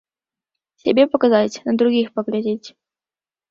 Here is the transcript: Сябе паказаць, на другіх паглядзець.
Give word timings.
Сябе 0.83 1.03
паказаць, 1.13 1.61
на 1.69 1.77
другіх 1.83 2.11
паглядзець. 2.17 2.67